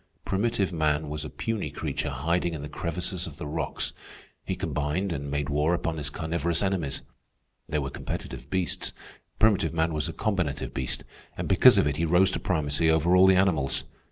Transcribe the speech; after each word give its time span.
Primitive 0.25 0.73
man 0.73 1.09
was 1.09 1.23
a 1.23 1.29
puny 1.29 1.69
creature 1.69 2.09
hiding 2.09 2.55
in 2.55 2.63
the 2.63 2.67
crevices 2.67 3.27
of 3.27 3.37
the 3.37 3.45
rocks. 3.45 3.93
He 4.43 4.55
combined 4.55 5.11
and 5.11 5.29
made 5.29 5.47
war 5.47 5.75
upon 5.75 5.97
his 5.97 6.09
carnivorous 6.09 6.63
enemies. 6.63 7.03
They 7.67 7.77
were 7.77 7.91
competitive 7.91 8.49
beasts. 8.49 8.93
Primitive 9.37 9.75
man 9.75 9.93
was 9.93 10.09
a 10.09 10.13
combinative 10.13 10.73
beast, 10.73 11.03
and 11.37 11.47
because 11.47 11.77
of 11.77 11.85
it 11.85 11.97
he 11.97 12.05
rose 12.05 12.31
to 12.31 12.39
primacy 12.39 12.89
over 12.89 13.15
all 13.15 13.27
the 13.27 13.35
animals. 13.35 13.83